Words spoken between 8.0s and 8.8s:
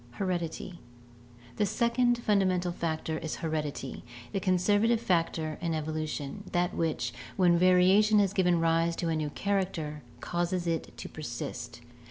has given